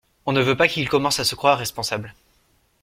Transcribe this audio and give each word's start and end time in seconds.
On 0.25 0.31
ne 0.31 0.41
veut 0.41 0.57
pas 0.57 0.67
qu’il 0.67 0.89
commence 0.89 1.19
à 1.19 1.23
se 1.23 1.35
croire 1.35 1.59
responsable. 1.59 2.15